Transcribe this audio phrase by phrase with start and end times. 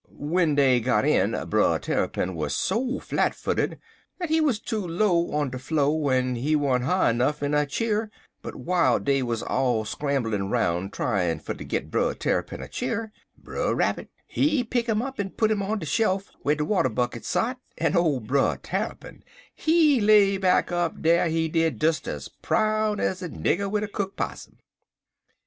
[0.11, 3.77] "W'en dey got in, Brer Tarrypin wuz so flat footed
[4.19, 7.67] dat he wuz too low on de flo', en he wern't high nuff in a
[7.67, 8.09] cheer,
[8.41, 13.11] but while dey wuz all scrambling' 'roun' tryin' fer ter git Brer Tarrypin a cheer,
[13.37, 16.89] Brer Rabbit, he pick 'im up en put 'im on de shelf whar de water
[16.89, 19.23] bucket sot, en ole Brer Tarrypin,
[19.53, 23.87] he lay back up dar, he did, des es proud ez a nigger wid a
[23.87, 24.57] cook possum.